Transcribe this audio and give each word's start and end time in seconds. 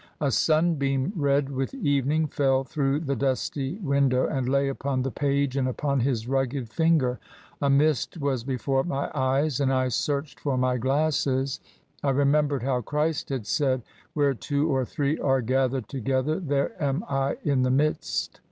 A 0.19 0.31
sun 0.31 0.73
beam 0.77 1.13
red 1.15 1.51
with 1.51 1.75
evening 1.75 2.25
fell 2.25 2.63
through 2.63 3.01
the 3.01 3.15
dusty 3.15 3.75
window 3.77 4.25
and 4.25 4.49
lay 4.49 4.67
upon 4.67 5.03
the 5.03 5.11
page 5.11 5.55
and 5.55 5.67
upon 5.67 5.99
his 5.99 6.27
rugged 6.27 6.69
finger. 6.69 7.19
A 7.61 7.69
mist 7.69 8.17
was 8.17 8.43
before 8.43 8.83
my 8.83 9.09
^y^Sy 9.11 9.59
and 9.61 9.71
I 9.71 9.89
searched 9.89 10.39
for 10.39 10.57
my 10.57 10.77
glasses. 10.77 11.59
I 12.01 12.09
remembered 12.09 12.63
how 12.63 12.81
Christ 12.81 13.29
had 13.29 13.45
said, 13.45 13.83
* 13.99 14.13
Where 14.15 14.33
two 14.33 14.67
or 14.73 14.85
three 14.85 15.19
are 15.19 15.39
gathered 15.39 15.87
together 15.87 16.41
^ 16.41 16.47
there 16.47 16.71
am 16.83 17.05
I 17.07 17.37
in 17.43 17.61
the 17.61 17.69
midst! 17.69 18.39